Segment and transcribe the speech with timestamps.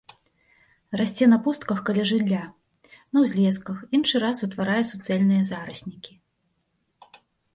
[0.99, 2.39] Расце на пустках, каля жылля,
[3.17, 6.13] на ўзлесках, іншы раз утварае суцэльныя зараснікі.